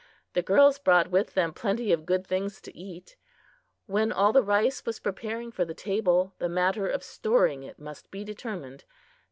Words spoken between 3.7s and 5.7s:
When all the rice was prepared for